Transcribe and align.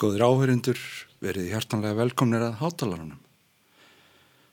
Góður 0.00 0.22
áhörindur 0.24 0.78
verið 1.20 1.50
hjartanlega 1.52 1.98
velkomnir 1.98 2.40
að 2.40 2.54
hátalarunum. 2.62 3.18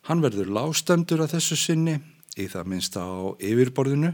Hann 0.10 0.24
verður 0.24 0.50
lágstemdur 0.52 1.24
að 1.24 1.38
þessu 1.38 1.56
sinni 1.62 1.94
í 2.36 2.50
það 2.52 2.68
minnsta 2.74 3.06
á 3.08 3.32
yfirborðinu 3.40 4.12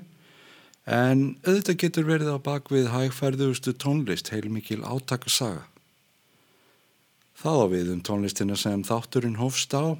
en 0.93 1.23
auðvitað 1.41 1.79
getur 1.85 2.05
verið 2.05 2.29
á 2.37 2.37
bakvið 2.37 2.91
hægfærðugustu 2.93 3.73
tónlist 3.81 4.29
heilmikil 4.29 4.83
átakasaga. 4.85 5.65
Það 7.33 7.61
á 7.65 7.67
við 7.73 7.93
um 7.95 8.05
tónlistina 8.05 8.57
sem 8.59 8.85
þátturinn 8.85 9.41
hófst 9.41 9.73
á. 9.73 9.97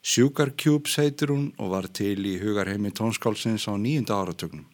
Cubes 0.00 0.96
heitir 0.96 1.34
hún 1.34 1.50
og 1.60 1.74
var 1.76 1.92
til 1.92 2.16
í 2.24 2.38
hugarheimi 2.40 2.96
tónskálsins 2.96 3.68
á 3.68 3.76
nýjunda 3.76 4.16
áratögnum. 4.16 4.64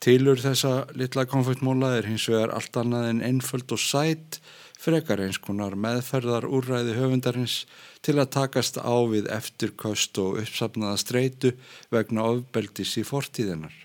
Tilur 0.00 0.40
þessa 0.40 0.86
litla 0.96 1.26
konfektmóla 1.28 1.90
er 1.98 2.06
hins 2.08 2.24
vegar 2.30 2.54
allt 2.56 2.76
annað 2.80 3.08
en 3.10 3.18
einföld 3.26 3.68
og 3.74 3.82
sætt 3.82 4.38
frekar 4.80 5.20
eins 5.20 5.36
konar 5.44 5.76
meðferðar 5.76 6.46
úrræði 6.48 6.94
höfundarins 6.96 7.66
til 8.00 8.16
að 8.16 8.30
takast 8.38 8.80
á 8.80 8.96
við 9.10 9.28
eftirköst 9.28 10.16
og 10.22 10.40
uppsapnaða 10.40 11.02
streitu 11.02 11.52
vegna 11.92 12.24
ofbeldis 12.30 12.94
í 12.96 13.04
fortíðinar. 13.04 13.76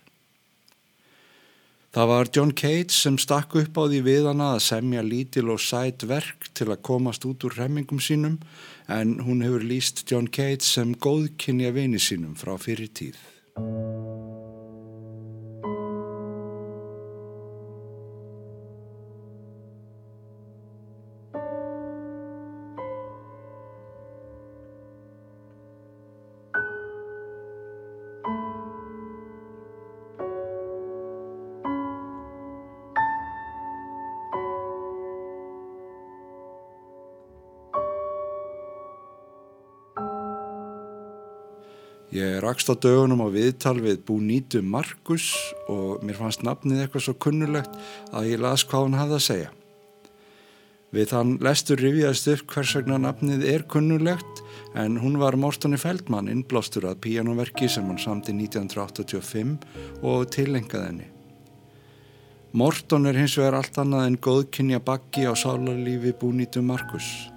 Það 1.96 2.10
var 2.12 2.32
John 2.36 2.52
Cates 2.52 3.04
sem 3.04 3.20
stakk 3.20 3.60
upp 3.60 3.78
á 3.80 3.84
því 3.88 4.02
viðana 4.08 4.50
að 4.56 4.66
semja 4.70 5.04
lítil 5.04 5.48
og 5.52 5.62
sætt 5.64 6.08
verk 6.08 6.48
til 6.56 6.68
að 6.72 6.84
komast 6.84 7.28
út 7.28 7.44
úr 7.48 7.60
remmingum 7.60 8.00
sínum 8.04 8.40
en 8.88 9.18
hún 9.24 9.44
hefur 9.44 9.64
líst 9.64 10.04
John 10.08 10.28
Cates 10.28 10.72
sem 10.80 10.96
góðkynja 10.96 11.76
vini 11.76 12.00
sínum 12.00 12.36
frá 12.40 12.56
fyrir 12.60 12.92
rakst 42.46 42.70
á 42.70 42.76
dögunum 42.78 43.26
á 43.26 43.30
viðtal 43.34 43.78
við 43.82 44.04
Búnítu 44.08 44.62
Markus 44.62 45.34
og 45.72 46.04
mér 46.06 46.20
fannst 46.20 46.46
nafnið 46.46 46.86
eitthvað 46.86 47.08
svo 47.08 47.16
kunnulegt 47.26 47.76
að 48.14 48.32
ég 48.32 48.44
las 48.44 48.64
hvað 48.64 48.88
hann 48.88 49.00
hafði 49.02 49.18
að 49.18 49.26
segja. 49.28 49.54
Við 50.96 51.10
þann 51.12 51.34
lestur 51.44 51.82
rifjaðist 51.82 52.30
upp 52.32 52.54
hvers 52.54 52.76
vegna 52.78 53.02
nafnið 53.04 53.44
er 53.52 53.66
kunnulegt 53.68 54.44
en 54.80 55.02
hún 55.04 55.18
var 55.20 55.36
Mortoni 55.36 55.80
Feldmann 55.82 56.32
innblástur 56.32 56.88
að 56.88 57.02
píjánuverki 57.04 57.68
sem 57.72 57.90
hann 57.90 58.00
samti 58.00 58.36
1985 58.38 59.58
og 60.06 60.30
tilengaði 60.32 60.88
henni. 60.92 61.12
Morton 62.56 63.10
er 63.10 63.20
hins 63.20 63.36
vegar 63.36 63.58
allt 63.60 63.76
annað 63.82 64.06
en 64.08 64.20
góðkynja 64.24 64.80
bakki 64.80 65.26
á 65.28 65.36
sálarlífi 65.36 66.16
Búnítu 66.22 66.64
Markus. 66.64 67.35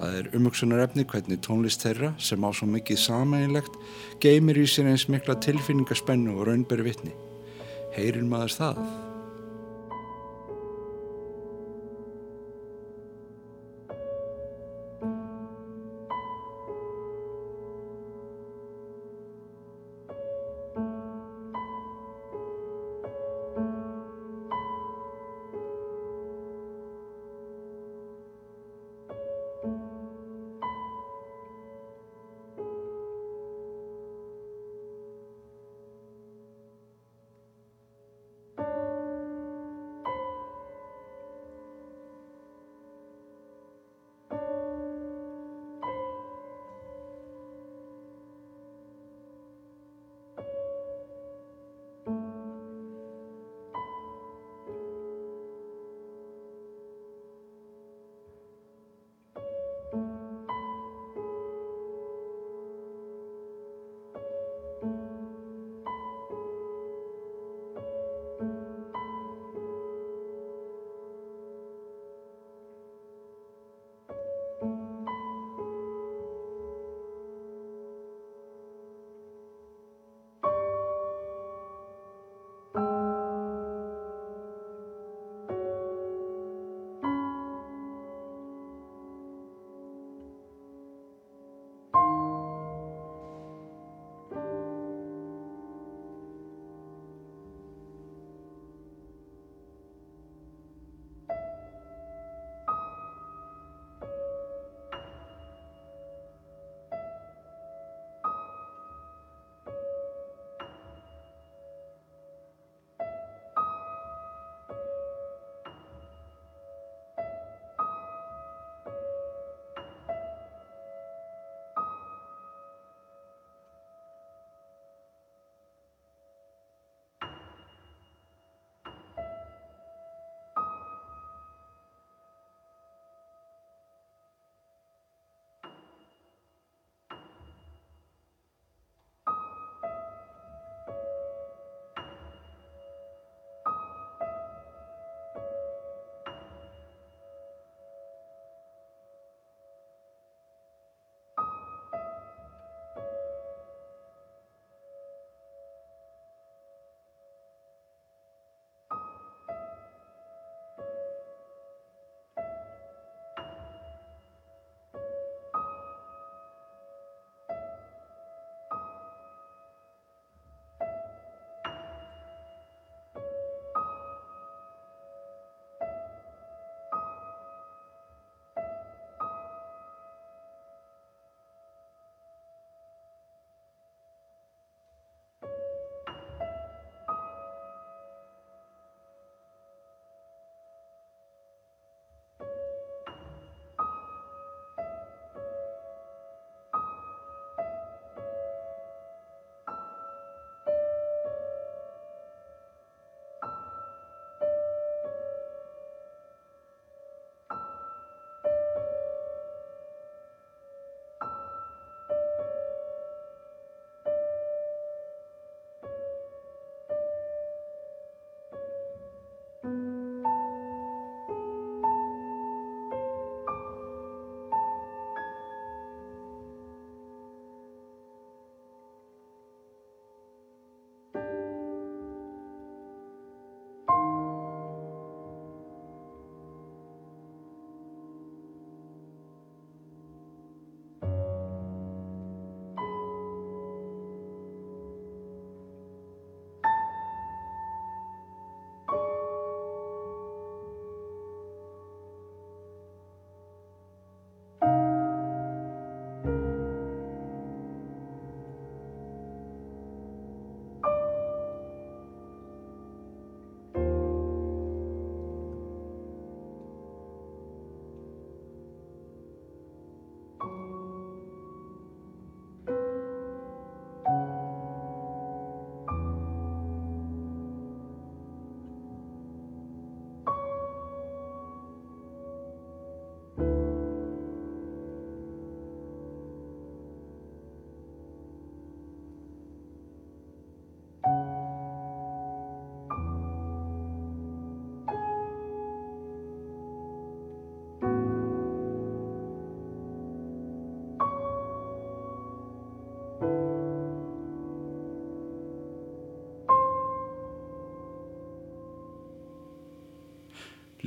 Það 0.00 0.14
er 0.16 0.28
umhugsunar 0.38 0.80
efni 0.80 1.04
hvernig 1.04 1.42
tónlist 1.44 1.84
þeirra 1.84 2.14
sem 2.16 2.40
á 2.40 2.48
svo 2.56 2.70
mikið 2.72 3.02
sameinlegt 3.02 3.76
geymir 4.24 4.56
í 4.56 4.64
sér 4.64 4.88
eins 4.94 5.04
mikla 5.12 5.36
tilfinningaspennu 5.44 6.38
og 6.38 6.48
raunberi 6.48 6.88
vitni. 6.88 7.12
Heyrir 7.92 8.24
maður 8.24 8.56
það? 8.56 8.84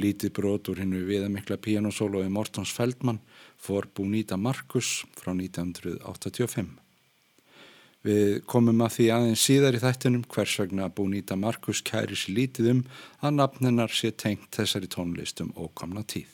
Lítið 0.03 0.33
brot 0.35 0.67
úr 0.71 0.81
hennu 0.83 1.03
viðamikla 1.07 1.55
pianosólói 1.63 2.27
Mortons 2.33 2.73
Feldman 2.75 3.21
for 3.55 3.87
Bunita 3.87 4.35
Marcus 4.35 5.03
frá 5.15 5.31
1985. 5.31 6.73
Við 8.03 8.41
komum 8.51 8.81
að 8.83 8.97
því 8.97 9.05
aðeins 9.15 9.43
síðar 9.47 9.77
í 9.77 9.79
þættinum 9.79 10.25
hvers 10.27 10.57
vegna 10.59 10.89
Bunita 10.91 11.37
Marcus 11.39 11.79
kæri 11.87 12.17
sér 12.19 12.35
lítið 12.35 12.71
um 12.73 12.81
að 13.23 13.37
nafninnar 13.37 13.93
sé 13.95 14.11
tengt 14.11 14.49
þessari 14.51 14.89
tónlistum 14.91 15.53
ókomna 15.55 16.03
tíð. 16.03 16.27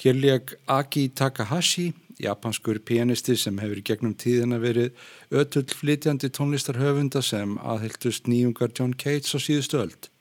Hér 0.00 0.16
leg 0.16 0.54
Aki 0.72 1.10
Takahashi, 1.14 1.92
japanskur 2.22 2.80
pianisti 2.80 3.36
sem 3.36 3.60
hefur 3.60 3.82
gegnum 3.84 4.16
tíðina 4.16 4.56
verið 4.62 4.96
ötull 5.30 5.68
flytjandi 5.68 6.32
tónlistarhöfunda 6.32 7.20
sem 7.22 7.58
aðhildust 7.60 8.32
nýjungar 8.32 8.72
John 8.72 8.96
Cates 8.96 9.36
á 9.36 9.38
síðustu 9.38 9.84
öld. 9.84 10.11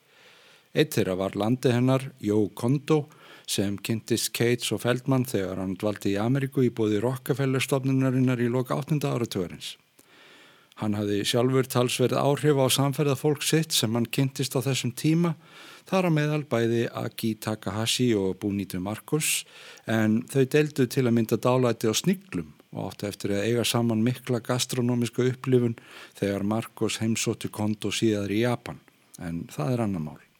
Eitt 0.72 0.96
þeirra 0.96 1.18
var 1.20 1.34
landi 1.36 1.72
hennar, 1.74 2.06
Jó 2.24 2.46
Kondo, 2.56 3.10
sem 3.44 3.76
kynntist 3.84 4.32
Cates 4.32 4.72
og 4.72 4.80
Feldman 4.86 5.26
þegar 5.28 5.60
hann 5.60 5.74
dvaldi 5.76 6.14
í 6.14 6.20
Ameríku 6.22 6.64
í 6.64 6.72
bóði 6.72 7.02
Rockefeller-stofnunarinnar 7.04 8.40
í 8.40 8.48
loka 8.52 8.78
8. 8.80 9.02
áratugurins. 9.04 9.76
Hann 10.80 10.96
hafði 10.96 11.26
sjálfur 11.28 11.68
talsverð 11.68 12.16
áhrif 12.18 12.62
á 12.64 12.68
samferða 12.72 13.18
fólk 13.20 13.44
sitt 13.44 13.76
sem 13.76 13.92
hann 14.00 14.08
kynntist 14.08 14.56
á 14.56 14.64
þessum 14.64 14.96
tíma, 14.96 15.34
þar 15.92 16.08
að 16.08 16.16
meðal 16.22 16.42
bæði 16.48 16.82
Aki 17.04 17.34
Takahashi 17.44 18.08
og 18.16 18.40
Bunito 18.40 18.80
Marcus, 18.80 19.44
en 19.86 20.22
þau 20.32 20.48
deldu 20.56 20.88
til 20.88 21.04
að 21.04 21.16
mynda 21.20 21.36
dálæti 21.36 21.92
á 21.92 21.94
sniglum 21.94 22.56
og 22.72 22.94
áttu 22.94 23.12
eftir 23.12 23.36
að 23.36 23.50
eiga 23.50 23.68
saman 23.68 24.08
mikla 24.08 24.40
gastronómiska 24.40 25.28
upplifun 25.28 25.76
þegar 26.16 26.48
Marcus 26.48 27.02
heimsóttu 27.04 27.52
Kondo 27.52 27.92
síðar 27.92 28.32
í 28.32 28.46
Japan, 28.46 28.80
en 29.20 29.50
það 29.52 29.76
er 29.76 29.90
annar 29.90 30.08
mál. 30.08 30.31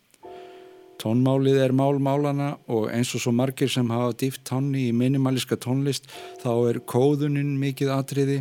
Tónmálið 1.02 1.58
er 1.64 1.72
málmálana 1.74 2.52
og 2.70 2.92
eins 2.94 3.10
og 3.18 3.24
svo 3.24 3.32
margir 3.34 3.72
sem 3.74 3.88
hafa 3.90 4.14
dýft 4.22 4.44
tónni 4.46 4.84
í 4.92 4.94
minimaliska 4.94 5.58
tónlist 5.58 6.06
þá 6.44 6.52
er 6.70 6.78
kóðuninn 6.86 7.56
mikið 7.58 7.90
atriði 7.96 8.36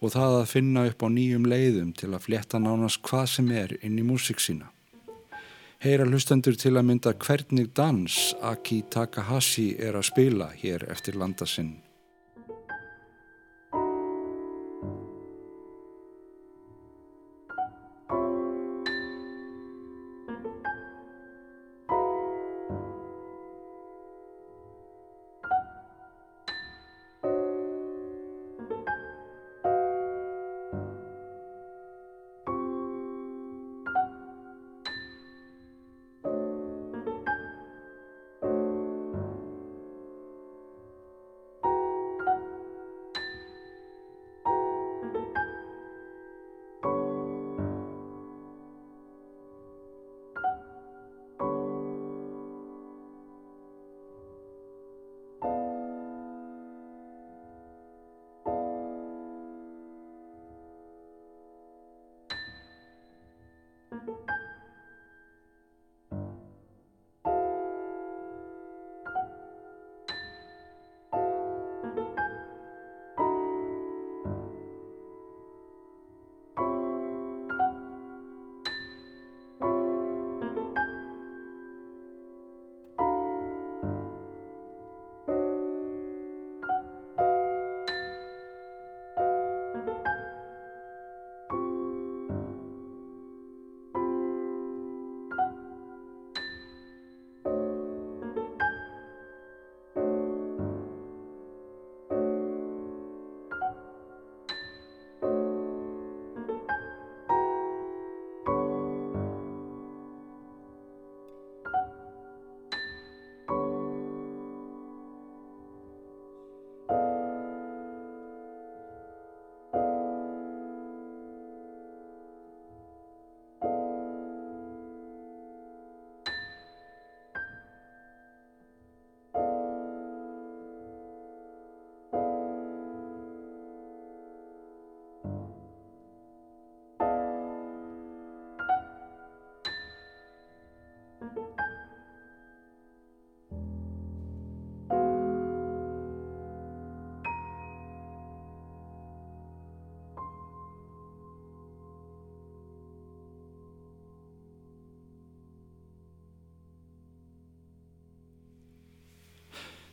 og 0.00 0.16
það 0.16 0.34
að 0.40 0.48
finna 0.50 0.84
upp 0.90 1.04
á 1.06 1.08
nýjum 1.14 1.46
leiðum 1.52 1.92
til 1.94 2.10
að 2.10 2.24
fletta 2.24 2.58
nánast 2.58 2.98
hvað 3.06 3.28
sem 3.34 3.52
er 3.54 3.76
inn 3.78 4.00
í 4.00 4.06
músik 4.06 4.42
sína. 4.42 4.72
Heyra 5.80 6.08
hlustendur 6.08 6.58
til 6.58 6.74
að 6.74 6.88
mynda 6.90 7.14
hvernig 7.14 7.70
dans 7.78 8.18
Aki 8.42 8.82
Takahashi 8.90 9.68
er 9.78 9.94
að 9.94 10.08
spila 10.10 10.50
hér 10.64 10.88
eftir 10.90 11.14
landasinn. 11.20 11.76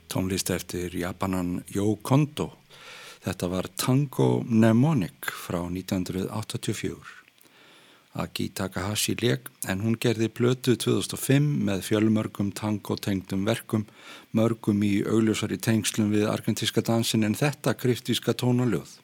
Tónlist 0.07 0.49
eftir 0.49 0.95
Japanan 0.95 1.61
Jó 1.71 1.95
Kondo. 2.01 2.53
Þetta 3.23 3.47
var 3.51 3.67
Tango 3.75 4.43
Mnemonic 4.47 5.31
frá 5.35 5.59
1984. 5.67 7.17
Aki 8.17 8.47
Takahashi 8.57 9.13
leg 9.21 9.49
en 9.69 9.83
hún 9.85 9.97
gerði 10.01 10.29
blötu 10.33 10.73
2005 10.79 11.49
með 11.67 11.83
fjölmörgum 11.85 12.49
tango-tengdum 12.57 13.43
verkum, 13.45 13.83
mörgum 14.33 14.81
í 14.81 15.03
augljósari 15.05 15.59
tengslum 15.61 16.09
við 16.15 16.25
argentíska 16.31 16.81
dansin 16.81 17.27
en 17.27 17.37
þetta 17.37 17.75
kryptíska 17.77 18.33
tónaljóð. 18.33 18.95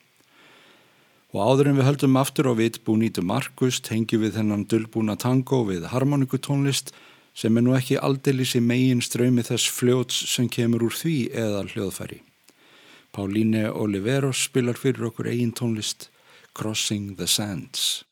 Og 1.34 1.40
áður 1.42 1.72
en 1.72 1.80
við 1.80 1.90
höldum 1.90 2.18
aftur 2.22 2.50
á 2.50 2.54
vit 2.58 2.82
Búnítu 2.86 3.22
Markus 3.26 3.82
tengi 3.82 4.18
við 4.22 4.38
þennan 4.40 4.68
dullbúna 4.70 5.18
tango 5.18 5.64
við 5.70 5.88
harmonikutónlist 5.94 6.94
sem 7.34 7.58
er 7.58 7.66
nú 7.66 7.74
ekki 7.78 7.98
aldeilis 7.98 8.54
í 8.58 8.62
megin 8.62 9.02
ströymi 9.02 9.44
þess 9.46 9.72
fljóts 9.74 10.20
sem 10.34 10.50
kemur 10.50 10.86
úr 10.88 10.96
því 10.96 11.18
eða 11.34 11.66
hljóðfæri. 11.74 12.22
Pauline 13.14 13.68
Oliveros 13.70 14.48
spilar 14.48 14.78
fyrir 14.80 15.10
okkur 15.10 15.30
eigin 15.30 15.54
tónlist 15.54 16.10
Crossing 16.54 17.16
the 17.18 17.28
Sands. 17.28 18.04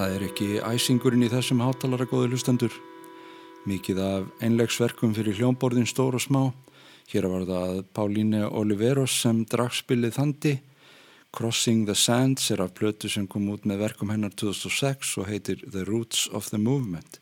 Það 0.00 0.14
er 0.16 0.22
ekki 0.24 0.46
æsingurinn 0.64 1.26
í 1.26 1.28
þessum 1.28 1.58
hátalara 1.60 2.06
góðu 2.08 2.30
hlustendur. 2.30 2.72
Mikið 3.68 3.98
af 4.00 4.30
einlegsverkum 4.40 5.10
fyrir 5.12 5.36
hljómborðin 5.36 5.84
stór 5.90 6.16
og 6.16 6.22
smá. 6.24 6.38
Hér 7.12 7.26
var 7.28 7.44
það 7.44 7.82
Páline 7.92 8.40
Oliveros 8.48 9.18
sem 9.26 9.42
dragspilið 9.44 10.16
þandi. 10.16 10.54
Crossing 11.36 11.84
the 11.84 11.92
Sands 11.92 12.48
er 12.48 12.64
af 12.64 12.72
plötu 12.80 13.12
sem 13.12 13.28
kom 13.28 13.52
út 13.52 13.68
með 13.68 13.84
verkum 13.84 14.14
hennar 14.14 14.32
2006 14.32 15.12
og 15.20 15.28
heitir 15.28 15.60
The 15.68 15.84
Roots 15.84 16.30
of 16.32 16.48
the 16.48 16.56
Movement. 16.56 17.20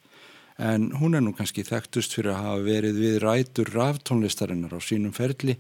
En 0.63 0.93
hún 1.03 1.19
er 1.19 1.27
nú 1.27 1.35
kannski 1.35 1.67
þekktust 1.67 2.15
fyrir 2.15 2.37
að 2.37 2.43
hafa 2.47 2.65
verið 2.71 3.03
við 3.03 3.21
rætur 3.27 3.75
raftónlistarinnar 3.75 4.79
á 4.79 4.79
sínum 4.79 5.19
ferli 5.19 5.59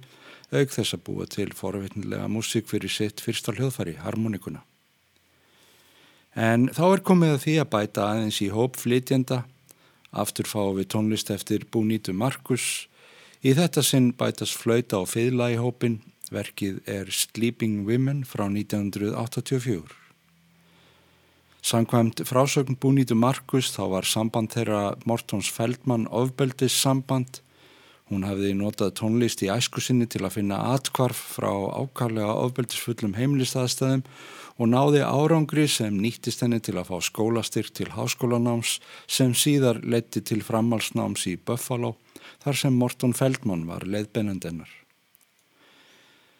auk 0.54 0.70
þess 0.70 0.94
að 0.94 1.06
búa 1.10 1.26
til 1.26 1.50
forvittnilega 1.50 2.30
músík 2.30 2.70
fyrir 2.70 2.94
sitt 2.94 3.26
fyrsta 3.26 3.58
hljóðfari, 3.58 3.98
harmonikuna. 4.06 4.62
En 6.38 6.68
þá 6.70 6.84
er 6.86 7.00
komið 7.02 7.32
að 7.34 7.40
því 7.42 7.54
að 7.58 7.70
bæta 7.72 8.04
aðeins 8.12 8.36
í 8.44 8.48
hóp 8.54 8.76
flytjenda, 8.78 9.40
aftur 10.14 10.46
fáum 10.46 10.76
við 10.76 10.92
tónlist 10.94 11.32
eftir 11.34 11.64
Búnítu 11.66 12.14
Markus, 12.14 12.86
í 13.42 13.56
þetta 13.58 13.82
sinn 13.82 14.12
bætast 14.14 14.54
flauta 14.54 15.00
og 15.02 15.10
fiðla 15.10 15.50
í 15.50 15.58
hópin, 15.58 15.98
verkið 16.30 16.78
er 16.86 17.10
Sleeping 17.10 17.82
Women 17.88 18.22
frá 18.28 18.46
1984. 18.46 19.82
Sankvæmt 21.58 22.22
frásögn 22.28 22.78
Búnítu 22.78 23.18
Markus 23.18 23.72
þá 23.74 23.82
var 23.96 24.06
samband 24.06 24.54
þeirra 24.54 24.94
Mortons 25.10 25.50
Feldmann 25.50 26.06
ofbeldis 26.06 26.76
samband 26.78 27.42
Hún 28.08 28.24
hafði 28.24 28.54
notað 28.56 28.94
tónlist 29.02 29.42
í 29.44 29.50
æsku 29.52 29.82
sinni 29.84 30.06
til 30.08 30.22
að 30.24 30.38
finna 30.38 30.62
atkvarf 30.72 31.18
frá 31.34 31.50
ákallega 31.76 32.38
ofbeldisfullum 32.46 33.12
heimlistaðstæðum 33.18 34.04
og 34.58 34.70
náði 34.72 35.04
árangri 35.06 35.68
sem 35.70 35.94
nýttist 36.02 36.42
henni 36.42 36.58
til 36.62 36.74
að 36.80 36.90
fá 36.90 36.98
skólastyrk 37.08 37.70
til 37.78 37.88
háskólanáms 37.94 38.78
sem 39.06 39.34
síðar 39.34 39.80
leti 39.86 40.20
til 40.20 40.42
framhalsnáms 40.42 41.28
í 41.30 41.36
Buffalo 41.38 41.94
þar 42.42 42.58
sem 42.62 42.74
Morton 42.74 43.14
Feldman 43.14 43.66
var 43.70 43.86
leiðbennendennar. 43.86 44.70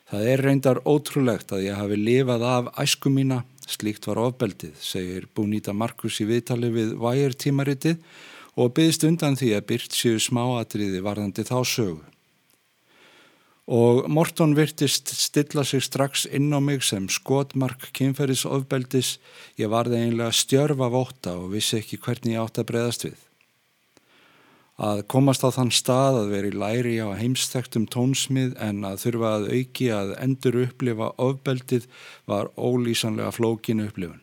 Það 0.09 0.27
er 0.33 0.43
reyndar 0.43 0.79
ótrúlegt 0.89 1.53
að 1.53 1.67
ég 1.67 1.77
hafi 1.77 1.99
lifað 2.01 2.45
af 2.49 2.69
æsku 2.81 3.11
mína, 3.13 3.43
slíkt 3.69 4.07
var 4.09 4.23
ofbeldið, 4.23 4.75
segir 4.81 5.27
Búnita 5.37 5.75
Markus 5.77 6.23
í 6.23 6.27
viðtali 6.31 6.71
við 6.73 6.95
Vægir 6.97 7.37
tímaritið 7.37 7.99
og 8.59 8.73
byggðist 8.75 9.05
undan 9.05 9.37
því 9.37 9.51
að 9.59 9.67
byrt 9.69 9.99
séu 9.99 10.23
smáatriði 10.23 11.03
varðandi 11.05 11.45
þá 11.45 11.59
sögu. 11.61 12.01
Og 13.69 14.07
Morton 14.09 14.55
virtist 14.57 15.11
stilla 15.13 15.61
sig 15.61 15.83
strax 15.85 16.25
inn 16.33 16.49
á 16.57 16.61
mig 16.61 16.81
sem 16.89 17.05
skotmark 17.13 17.91
kynferðisofbeldis, 17.93 19.19
ég 19.61 19.69
varði 19.69 20.07
einlega 20.07 20.33
stjörfa 20.33 20.89
vóta 20.89 21.35
og 21.37 21.53
vissi 21.53 21.77
ekki 21.83 21.99
hvernig 22.01 22.39
ég 22.39 22.41
átt 22.47 22.63
að 22.63 22.71
breyðast 22.71 23.05
við. 23.05 23.19
Að 24.79 25.03
komast 25.13 25.45
á 25.45 25.53
þann 25.53 25.75
stað 25.75 26.21
að 26.23 26.33
veri 26.33 26.55
læri 26.55 26.95
á 27.03 27.13
heimstektum 27.19 27.85
tónsmið 27.93 28.55
en 28.63 28.87
að 28.89 29.03
þurfa 29.03 29.35
að 29.37 29.49
auki 29.59 29.91
að 29.93 30.15
endur 30.23 30.61
upplifa 30.63 31.11
ofbeldið 31.19 31.91
var 32.31 32.49
ólýsanlega 32.57 33.35
flókin 33.37 33.85
upplifun. 33.85 34.23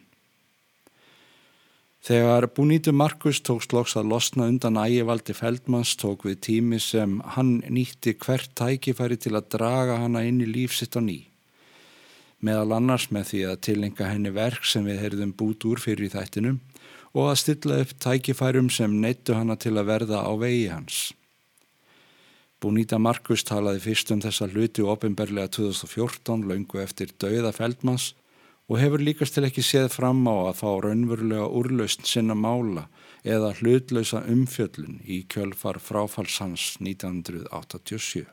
Þegar 2.06 2.46
Búnítu 2.54 2.92
Markus 2.94 3.40
tók 3.42 3.64
sloks 3.66 3.96
að 3.98 4.12
losna 4.12 4.46
undan 4.46 4.78
ægivaldi 4.78 5.34
Feldmanns 5.34 5.96
tók 5.98 6.28
við 6.28 6.36
tími 6.46 6.78
sem 6.78 7.16
hann 7.34 7.64
nýtti 7.66 8.12
hvert 8.22 8.52
tækifæri 8.54 9.18
til 9.18 9.32
að 9.34 9.48
draga 9.56 9.96
hana 10.04 10.22
inn 10.22 10.38
í 10.46 10.46
lífsitt 10.46 10.94
á 10.94 11.02
ný. 11.02 11.24
Meðal 12.46 12.76
annars 12.78 13.08
með 13.10 13.32
því 13.32 13.42
að 13.50 13.64
tilenga 13.66 14.10
henni 14.12 14.34
verk 14.36 14.68
sem 14.70 14.86
við 14.86 15.02
heyrðum 15.02 15.32
bút 15.34 15.66
úr 15.66 15.82
fyrir 15.82 16.06
í 16.06 16.12
þættinum 16.14 16.60
og 17.18 17.32
að 17.32 17.40
stilla 17.42 17.80
upp 17.82 17.96
tækifærum 18.06 18.70
sem 18.70 19.00
neittu 19.02 19.34
hana 19.34 19.58
til 19.58 19.74
að 19.74 19.90
verða 19.90 20.22
á 20.30 20.32
vegi 20.38 20.68
hans. 20.70 21.00
Búníta 22.62 23.02
Markus 23.02 23.42
talaði 23.50 23.82
fyrst 23.82 24.14
um 24.14 24.22
þessa 24.22 24.52
hluti 24.54 24.86
ofinberlega 24.86 25.50
2014 25.58 26.46
laungu 26.52 26.86
eftir 26.86 27.18
dauða 27.18 27.50
Feldmanns 27.56 28.12
og 28.70 28.80
hefur 28.82 29.04
líkast 29.04 29.36
til 29.38 29.46
ekki 29.48 29.64
séð 29.66 29.90
fram 29.94 30.24
á 30.26 30.50
að 30.50 30.58
fá 30.62 30.70
raunverulega 30.86 31.50
úrlaust 31.60 32.08
sinna 32.10 32.34
mála 32.38 32.88
eða 33.22 33.54
hlutlausa 33.60 34.24
umfjöllun 34.32 35.02
í 35.06 35.22
kjölfar 35.30 35.78
fráfallsans 35.82 36.76
1987. 36.82 38.26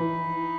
Música 0.00 0.49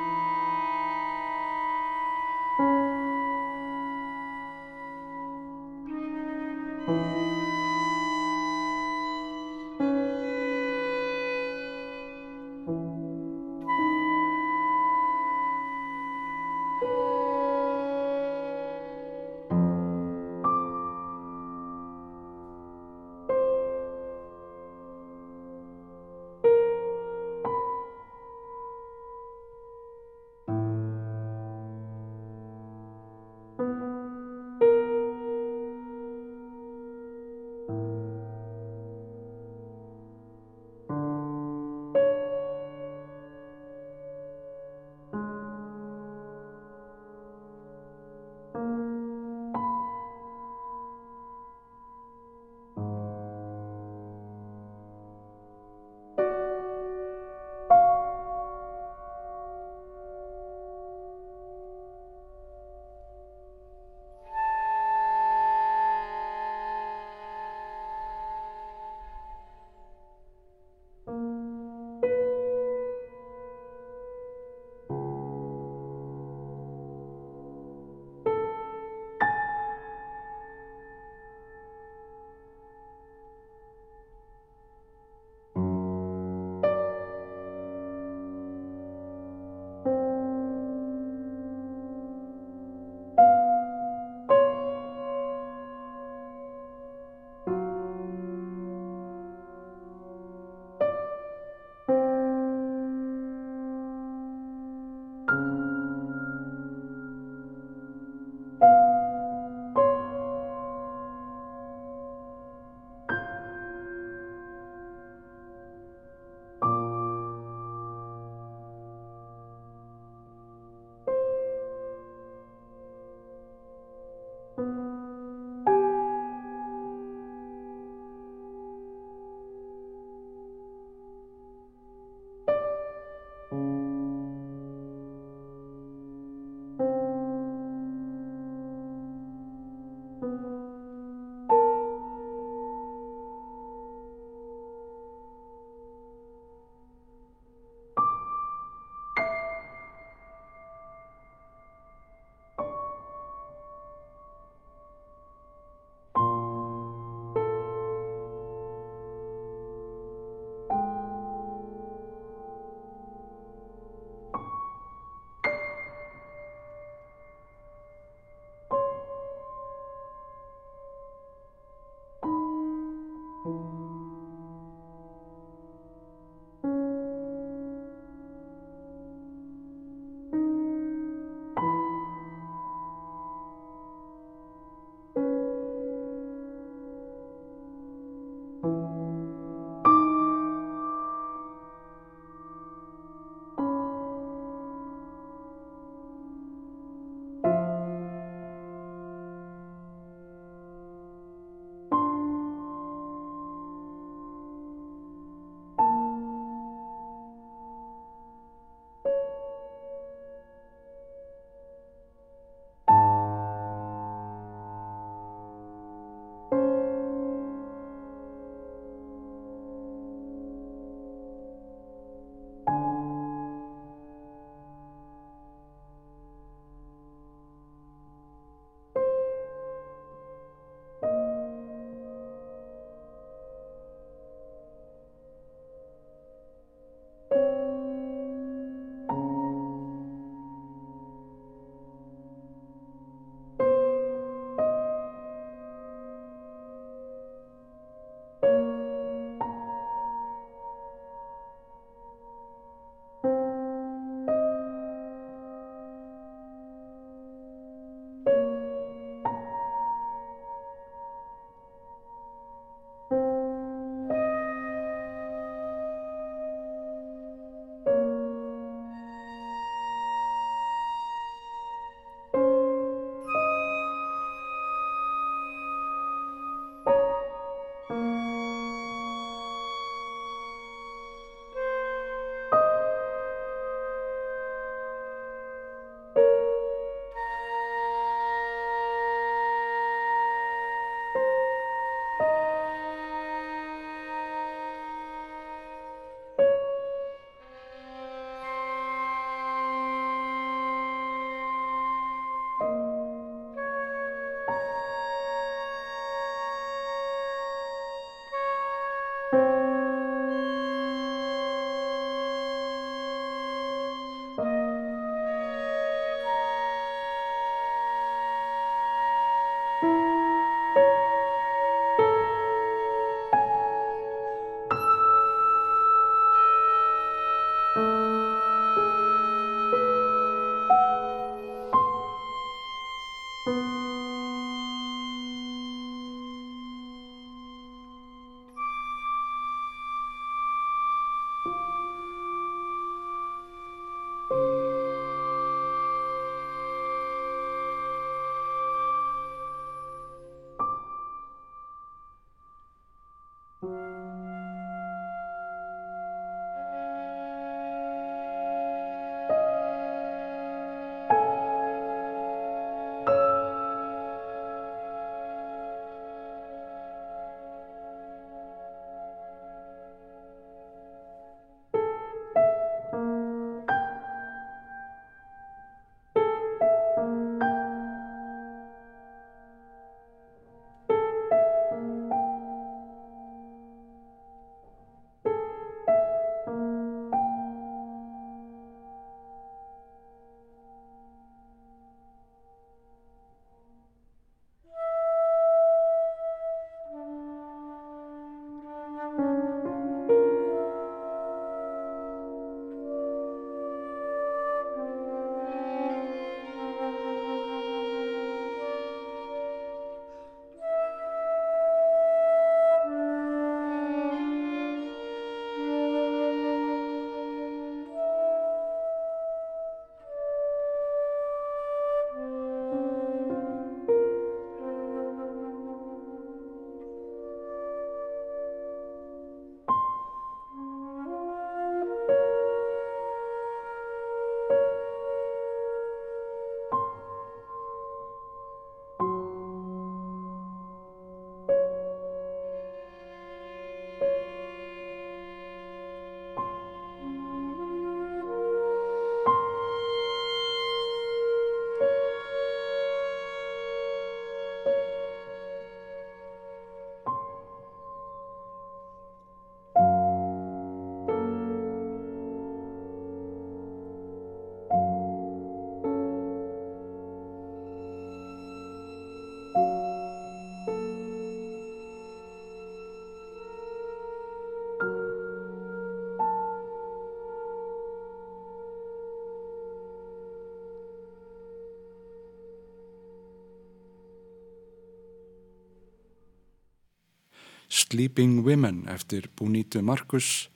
Sleeping 487.92 488.46
Women 488.46 488.86
eftir 488.88 489.26
Búnítu 489.36 489.82
Markus, 489.84 490.48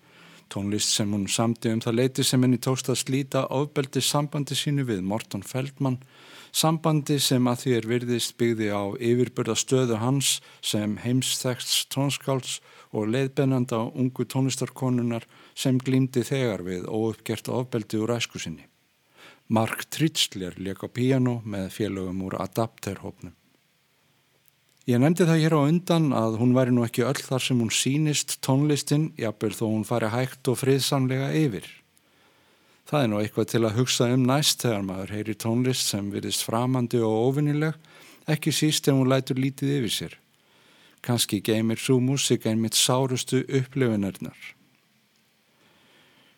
tónlist 0.47 0.93
sem 0.95 1.11
hún 1.11 1.25
samti 1.27 1.67
um 1.73 1.81
það 1.83 1.97
leiti 1.99 2.23
sem 2.23 2.39
henni 2.45 2.59
tókst 2.63 2.87
að 2.87 3.01
slíta 3.01 3.41
ofbeldi 3.51 3.99
sambandi 3.99 4.55
sínu 4.55 4.85
við 4.87 5.01
Morton 5.03 5.43
Feldman, 5.43 5.97
sambandi 6.55 7.19
sem 7.19 7.51
að 7.51 7.59
því 7.65 7.75
er 7.75 7.89
virðist 7.91 8.37
byggði 8.39 8.71
á 8.71 8.83
yfirbörða 8.95 9.57
stöðu 9.59 9.99
hans 9.99 10.37
sem 10.63 10.95
heimsþeksts 11.03 11.89
tónskáls 11.91 12.61
og 12.95 13.11
leiðbennanda 13.11 13.83
ungu 13.91 14.23
tónlistarkonunar 14.31 15.27
sem 15.51 15.75
glýmdi 15.75 16.23
þegar 16.23 16.63
við 16.63 16.87
óuppgert 16.87 17.51
ofbeldi 17.51 17.99
úr 17.99 18.15
æsku 18.15 18.39
sinni. 18.39 18.69
Mark 19.51 19.89
Tritzler 19.91 20.55
leik 20.55 20.87
á 20.87 20.89
piano 20.89 21.41
með 21.43 21.73
félögum 21.81 22.29
úr 22.29 22.39
Adapter-hópnum. 22.47 23.35
Ég 24.85 24.99
nefndi 25.01 25.25
það 25.25 25.39
hér 25.41 25.53
á 25.57 25.61
undan 25.65 26.11
að 26.13 26.35
hún 26.37 26.51
væri 26.53 26.73
nú 26.75 26.83
ekki 26.85 27.01
öll 27.09 27.17
þar 27.17 27.41
sem 27.41 27.57
hún 27.57 27.71
sínist 27.73 28.35
tónlistin, 28.45 29.07
jafnvel 29.17 29.55
þó 29.57 29.63
hún 29.63 29.85
fari 29.87 30.11
hægt 30.13 30.45
og 30.51 30.59
friðsamlega 30.61 31.31
yfir. 31.39 31.65
Það 32.85 33.01
er 33.01 33.09
nú 33.09 33.17
eitthvað 33.17 33.47
til 33.49 33.63
að 33.65 33.79
hugsa 33.79 34.11
um 34.13 34.27
næst 34.29 34.61
þegar 34.61 34.85
maður 34.85 35.13
heyri 35.15 35.33
tónlist 35.41 35.89
sem 35.89 36.11
virðist 36.13 36.45
framandi 36.45 37.01
og 37.01 37.31
ofinileg, 37.31 37.79
ekki 38.29 38.53
síst 38.53 38.85
ef 38.85 38.93
hún 38.93 39.09
lætur 39.09 39.41
lítið 39.41 39.73
yfir 39.79 39.95
sér. 39.95 40.13
Kanski 41.01 41.41
geymir 41.41 41.81
svo 41.81 41.97
músik 41.97 42.45
einmitt 42.45 42.77
sárustu 42.77 43.41
upplifinarnar. 43.41 44.37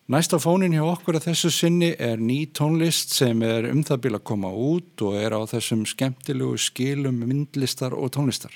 Næsta 0.08 0.38
fónin 0.40 0.72
hjá 0.72 0.86
okkur 0.88 1.18
að 1.18 1.26
þessu 1.26 1.50
sinni 1.52 1.90
er 2.00 2.22
ný 2.24 2.46
tónlist 2.56 3.12
sem 3.12 3.42
er 3.44 3.66
um 3.68 3.82
það 3.84 3.98
byrja 4.06 4.20
að 4.22 4.28
koma 4.30 4.52
út 4.56 5.02
og 5.04 5.18
er 5.20 5.34
á 5.36 5.44
þessum 5.52 5.82
skemmtilegu 5.84 6.56
skilum 6.64 7.18
myndlistar 7.28 7.92
og 7.92 8.14
tónlistar. 8.16 8.54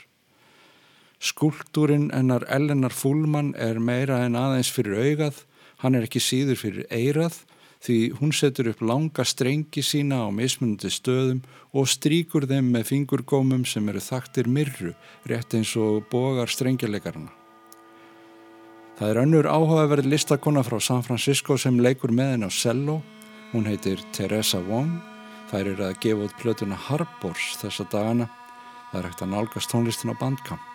Skultúrin 1.19 2.07
ennar 2.15 2.45
Ellenar 2.47 2.95
Fúlmann 2.95 3.51
er 3.59 3.81
meira 3.83 4.21
en 4.23 4.39
aðeins 4.39 4.71
fyrir 4.71 4.95
augað, 5.03 5.43
hann 5.83 5.99
er 5.99 6.07
ekki 6.07 6.23
síður 6.23 6.61
fyrir 6.61 6.87
eirað 6.87 7.41
því 7.83 7.99
hún 8.21 8.31
setur 8.31 8.71
upp 8.71 8.85
langa 8.87 9.27
strengi 9.27 9.83
sína 9.83 10.23
á 10.23 10.27
mismunandi 10.31 10.87
stöðum 10.87 11.43
og 11.75 11.91
stríkur 11.91 12.47
þeim 12.47 12.71
með 12.77 12.87
fingurgómum 12.93 13.67
sem 13.67 13.91
eru 13.91 13.99
þaktir 13.99 14.47
myrru 14.47 14.95
rétt 15.27 15.59
eins 15.59 15.75
og 15.75 16.07
bogar 16.07 16.47
strengjuleikarna. 16.47 17.40
Það 19.01 19.09
er 19.09 19.17
önnur 19.17 19.47
áhugaverð 19.49 20.05
listakona 20.11 20.61
frá 20.61 20.75
San 20.77 20.99
Francisco 21.01 21.55
sem 21.57 21.79
leikur 21.81 22.11
með 22.13 22.35
henn 22.35 22.45
á 22.45 22.53
cello. 22.53 22.99
Hún 23.49 23.65
heitir 23.65 23.97
Teresa 24.13 24.59
Wong. 24.61 24.91
Það 25.49 25.69
er 25.71 25.81
að 25.87 25.95
gefa 26.03 26.27
út 26.27 26.35
plötuna 26.37 26.77
Harbors 26.77 27.47
þessa 27.63 27.87
dagana. 27.89 28.27
Það 28.91 28.99
er 28.99 29.07
hægt 29.09 29.23
að 29.25 29.31
nálgast 29.33 29.73
tónlistin 29.73 30.13
á 30.13 30.21
bandkamp. 30.21 30.69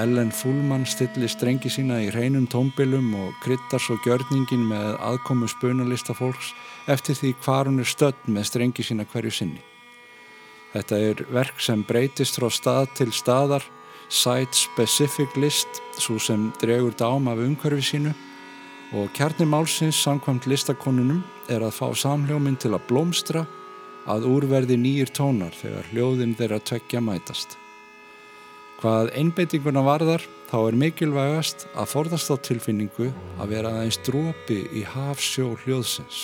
Ellen 0.00 0.32
Fullman 0.32 0.88
stilli 0.88 1.28
strengi 1.28 1.68
sína 1.68 2.00
í 2.06 2.08
hreinum 2.08 2.48
tómbilum 2.48 3.12
og 3.20 3.36
kryttar 3.44 3.84
svo 3.84 4.00
gjörningin 4.00 4.64
með 4.72 4.96
aðkomu 5.04 5.52
spunalista 5.52 6.16
fólks 6.16 6.54
eftir 6.88 7.20
því 7.20 7.36
hvar 7.44 7.68
hún 7.68 7.84
er 7.84 7.92
stödd 7.92 8.24
með 8.32 8.48
strengi 8.48 8.88
sína 8.88 9.04
hverju 9.12 9.36
sinni. 9.42 9.60
Þetta 10.72 11.04
er 11.12 11.26
verk 11.36 11.60
sem 11.60 11.84
breytist 11.84 12.40
frá 12.40 12.48
stað 12.48 12.94
til 12.96 13.12
staðar 13.12 13.68
site-specific 14.14 15.34
list 15.36 15.80
svo 15.98 16.20
sem 16.22 16.52
dregur 16.62 16.94
dám 16.98 17.26
af 17.32 17.40
umhverfi 17.42 17.82
sínu 17.88 18.12
og 18.94 19.10
kjarnir 19.16 19.48
málsins 19.50 19.98
samkvæmt 20.04 20.46
listakonunum 20.46 21.24
er 21.50 21.64
að 21.66 21.74
fá 21.80 21.88
samljóminn 21.98 22.58
til 22.62 22.74
að 22.76 22.86
blómstra 22.88 23.42
að 24.06 24.28
úrverði 24.30 24.76
nýjir 24.78 25.10
tónar 25.16 25.54
þegar 25.58 25.90
hljóðin 25.90 26.36
þeirra 26.38 26.60
tvekja 26.62 27.02
mætast. 27.02 27.56
Hvað 28.78 29.10
einbeitinguna 29.18 29.82
varðar 29.82 30.22
þá 30.50 30.56
er 30.60 30.78
mikilvægast 30.78 31.66
að 31.74 31.90
forðast 31.96 32.30
á 32.30 32.36
tilfinningu 32.38 33.10
að 33.40 33.50
vera 33.50 33.72
aðeins 33.74 33.98
drópi 34.06 34.60
í 34.76 34.84
hafsjó 34.94 35.54
hljóðsins. 35.64 36.20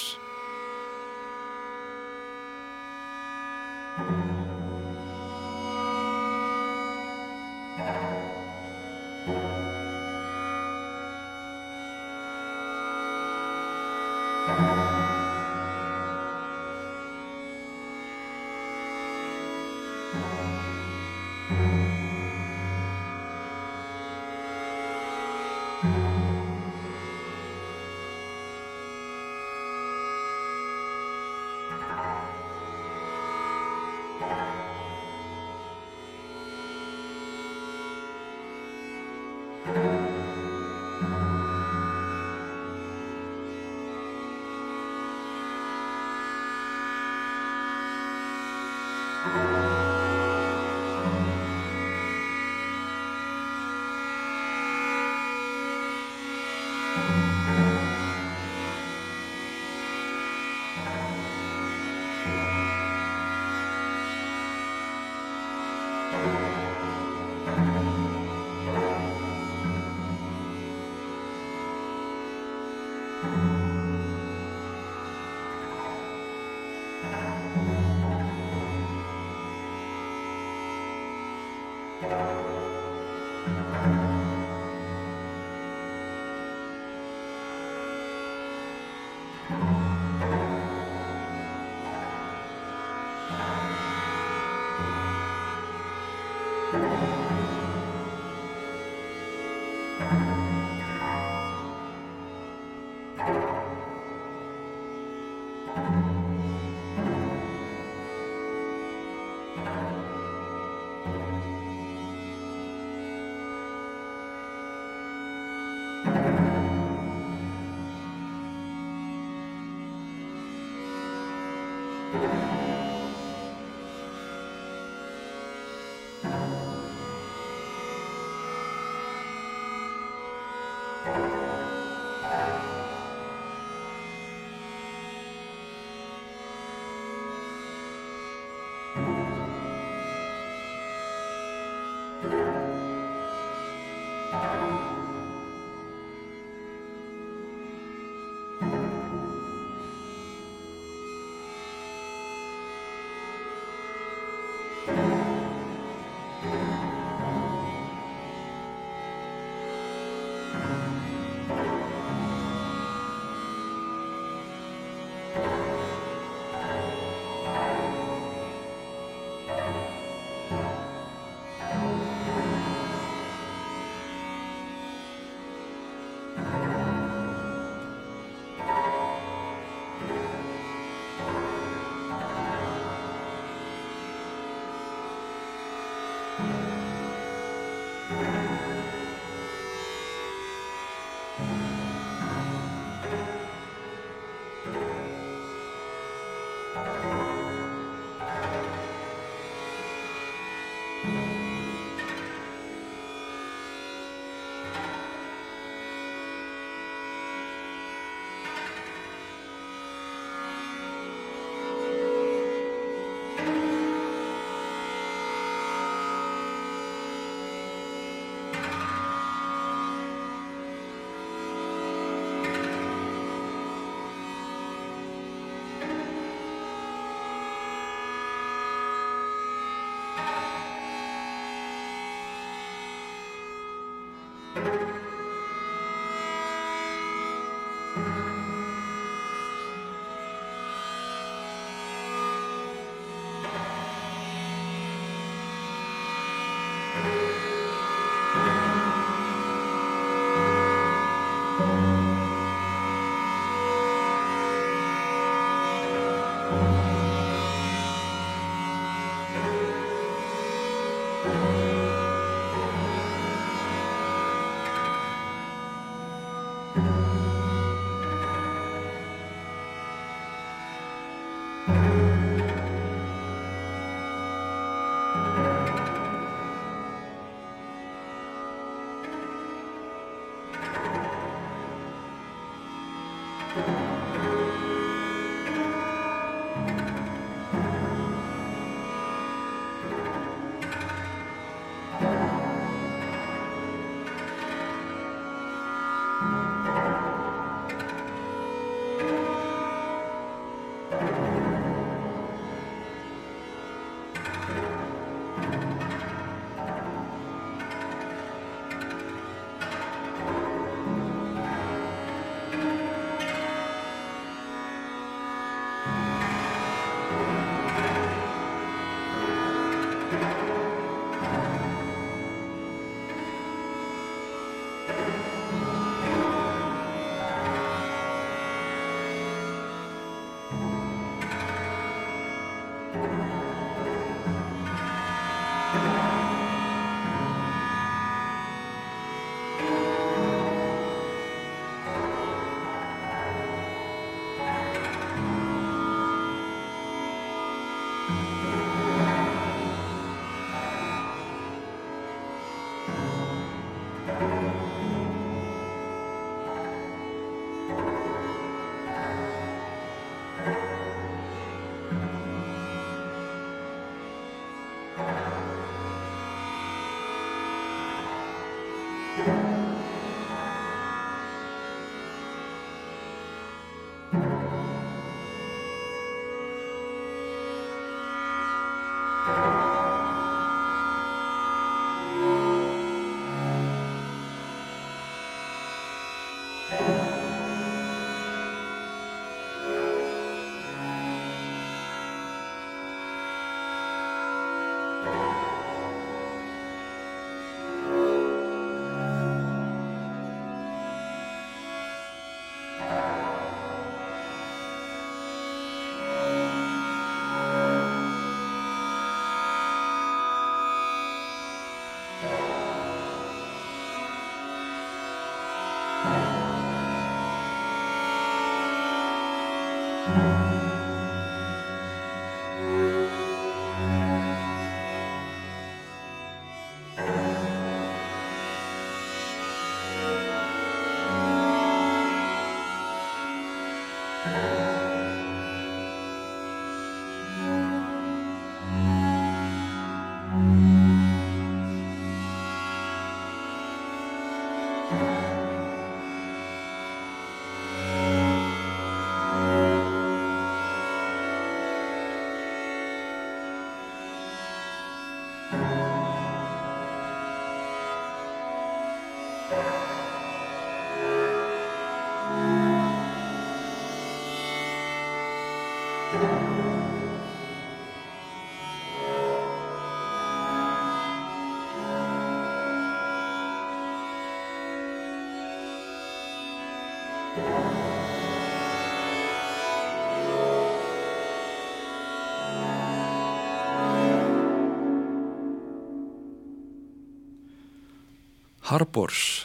Harbors, 477.31 477.39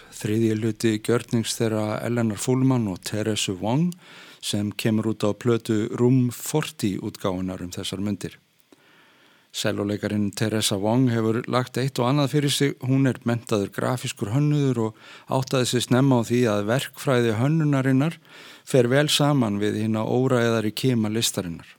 þriðji 0.10 0.56
luti 0.58 0.98
gjörnings 0.98 1.54
þeirra 1.60 2.00
Eleanor 2.02 2.42
Fullman 2.42 2.90
og 2.90 3.06
Teresu 3.06 3.54
Wong 3.62 3.94
sem 4.42 4.74
kemur 4.74 5.14
út 5.14 5.22
á 5.22 5.38
plötu 5.38 5.86
Room 5.94 6.32
40 6.34 6.98
útgáðunar 7.06 7.62
um 7.62 7.70
þessar 7.70 8.02
myndir. 8.02 8.40
Selvoleikarin 9.56 10.34
Teresa 10.36 10.76
Wong 10.76 11.06
hefur 11.14 11.38
lagt 11.48 11.78
eitt 11.80 12.00
og 12.02 12.10
annað 12.10 12.34
fyrir 12.34 12.52
sig, 12.52 12.74
hún 12.84 13.08
er 13.08 13.22
mentaður 13.24 13.72
grafiskur 13.78 14.34
hönnuður 14.34 14.82
og 14.90 14.98
áttaði 15.32 15.70
sig 15.70 15.86
snemma 15.86 16.20
á 16.20 16.28
því 16.28 16.42
að 16.52 16.68
verkfræði 16.74 17.38
hönnunarinnar 17.40 18.18
fer 18.68 18.92
vel 18.92 19.08
saman 19.08 19.62
við 19.64 19.80
hinn 19.86 19.96
á 19.96 20.04
óræðari 20.04 20.74
kema 20.76 21.08
listarinnar. 21.08 21.70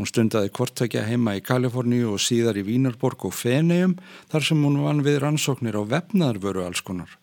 Hún 0.00 0.08
stundaði 0.08 0.48
kortækja 0.56 1.04
heima 1.04 1.36
í 1.36 1.44
Kaliforníu 1.44 2.14
og 2.14 2.24
síðar 2.24 2.56
í 2.56 2.64
Vínarborg 2.64 3.28
og 3.28 3.36
Fenegjum 3.36 3.98
þar 4.32 4.48
sem 4.48 4.64
hún 4.64 4.80
vann 4.80 5.04
við 5.04 5.20
rannsóknir 5.26 5.76
á 5.76 5.84
vefnaðarvöru 5.84 6.64
allskonar. 6.64 7.18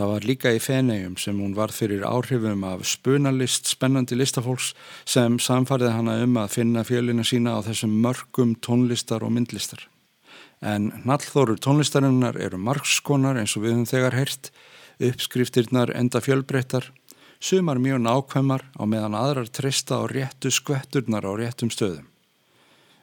Það 0.00 0.08
var 0.08 0.24
líka 0.24 0.50
í 0.56 0.60
Fenegjum 0.64 1.16
sem 1.20 1.40
hún 1.42 1.50
var 1.52 1.74
fyrir 1.76 2.06
áhrifum 2.08 2.62
af 2.64 2.86
spunalist 2.88 3.66
spennandi 3.68 4.16
listafólks 4.16 4.70
sem 5.04 5.34
samfarið 5.36 5.92
hana 5.92 6.14
um 6.24 6.38
að 6.40 6.54
finna 6.54 6.84
fjölina 6.88 7.20
sína 7.20 7.52
á 7.52 7.60
þessum 7.66 7.98
mörgum 8.00 8.54
tónlistar 8.64 9.26
og 9.26 9.34
myndlistar. 9.36 9.82
En 10.64 10.88
nallþórur 11.04 11.60
tónlistarinnar 11.60 12.40
eru 12.40 12.56
margskonar 12.56 13.42
eins 13.42 13.58
og 13.60 13.66
við 13.66 13.74
höfum 13.74 13.90
þegar 13.92 14.18
heyrt, 14.22 14.50
uppskriftirnar 15.04 15.92
enda 15.92 16.24
fjölbreyttar, 16.24 16.88
sumar 17.36 17.76
mjög 17.76 18.00
nákvæmar 18.08 18.64
á 18.80 18.82
meðan 18.88 19.20
aðrar 19.20 19.52
trista 19.52 20.00
á 20.00 20.08
réttu 20.08 20.48
skvetturnar 20.48 21.28
á 21.28 21.32
réttum 21.36 21.68
stöðum. 21.68 22.08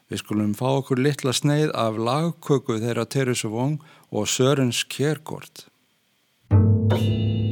Við 0.10 0.26
skulum 0.26 0.58
fá 0.58 0.72
okkur 0.82 0.98
litla 0.98 1.30
sneið 1.30 1.78
af 1.78 2.02
lagköku 2.02 2.82
þeirra 2.82 3.06
Teresu 3.06 3.54
Vong 3.54 3.84
og 4.10 4.26
Sörens 4.26 4.82
Kjergård. 4.90 5.68
Thank 6.50 7.02
you. 7.02 7.47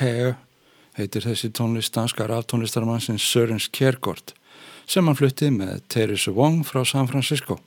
Lákæu 0.00 0.32
heitir 0.96 1.24
þessi 1.28 1.50
tónlist 1.52 1.92
danskar 1.92 2.30
af 2.32 2.46
tónlistarmannsins 2.48 3.20
Sörens 3.20 3.66
Kjergård 3.68 4.32
sem 4.88 5.04
hann 5.04 5.16
fluttið 5.18 5.50
með 5.58 5.82
Teresa 5.92 6.32
Wong 6.32 6.62
frá 6.64 6.86
San 6.88 7.08
Francisco. 7.10 7.58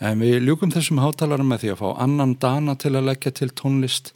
En 0.00 0.22
við 0.22 0.46
ljúkum 0.46 0.72
þessum 0.72 1.02
hátalarum 1.02 1.50
með 1.52 1.66
því 1.66 1.72
að 1.74 1.82
fá 1.82 1.88
annan 2.06 2.32
dana 2.40 2.72
til 2.72 2.94
að 2.96 3.10
leggja 3.10 3.34
til 3.36 3.50
tónlist 3.52 4.14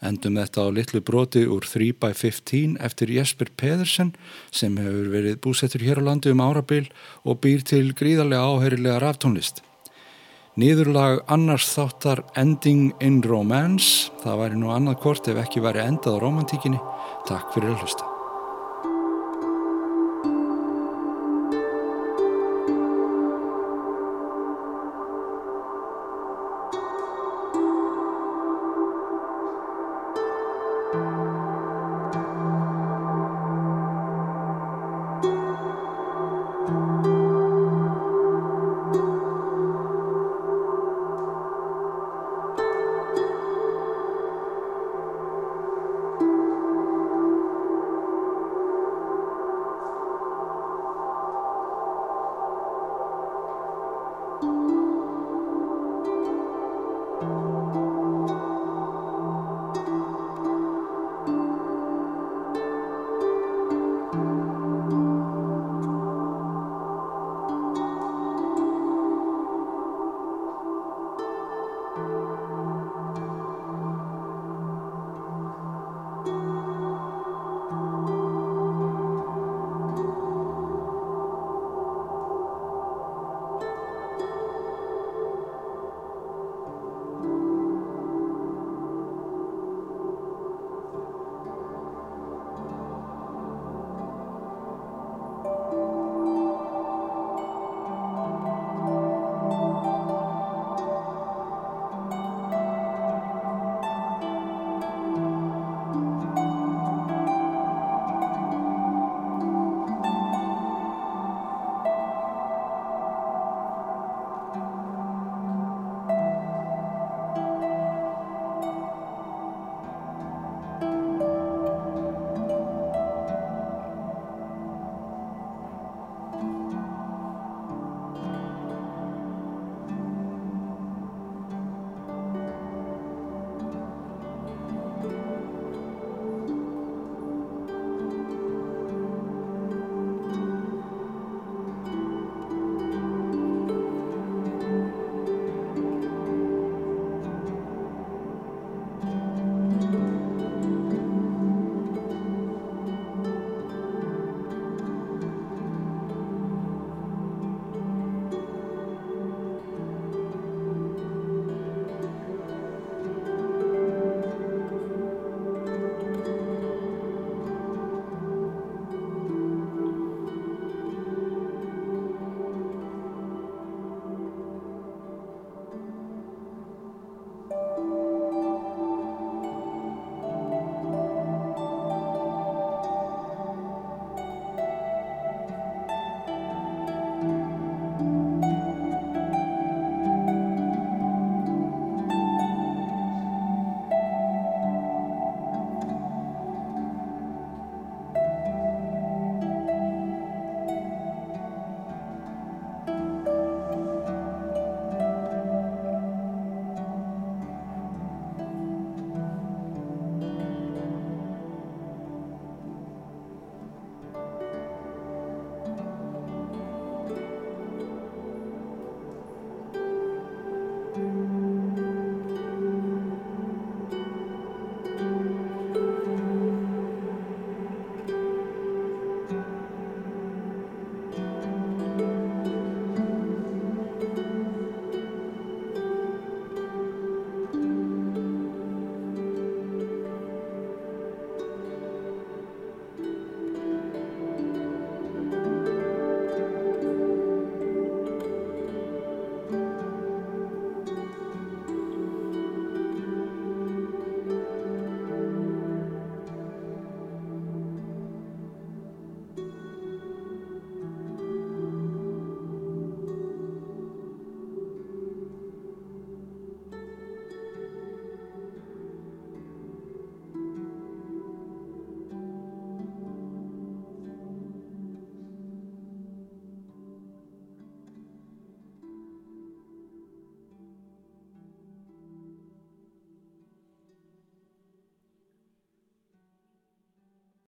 Endum 0.00 0.40
þetta 0.40 0.64
á 0.64 0.68
litlu 0.72 1.02
broti 1.04 1.44
úr 1.44 1.68
3x15 1.68 2.78
eftir 2.80 3.12
Jesper 3.12 3.52
Pedersen 3.52 4.14
sem 4.48 4.76
hefur 4.80 5.12
verið 5.12 5.40
búsettur 5.44 5.84
hér 5.84 6.00
á 6.00 6.08
landi 6.08 6.32
um 6.32 6.40
árabil 6.40 6.88
og 7.24 7.42
býr 7.44 7.68
til 7.68 7.92
gríðarlega 7.92 8.48
áheyrilega 8.48 9.00
raftónlist. 9.04 9.60
Nýðurlag 10.54 11.24
annars 11.34 11.64
þáttar 11.74 12.20
Ending 12.38 12.92
in 13.02 13.16
Romance, 13.26 14.12
það 14.22 14.38
væri 14.38 14.60
nú 14.60 14.70
annað 14.70 15.00
kort 15.02 15.26
ef 15.32 15.42
ekki 15.42 15.64
væri 15.66 15.82
endað 15.82 16.22
á 16.22 16.22
romantíkinni. 16.22 16.78
Takk 17.26 17.50
fyrir 17.56 17.74
að 17.74 17.82
hlusta. 17.82 18.13